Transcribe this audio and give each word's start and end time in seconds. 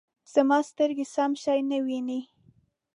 زما 0.33 0.57
سترګې 0.69 1.05
سم 1.13 1.31
شی 1.43 1.59
نه 1.69 1.77
وینې 1.85 2.21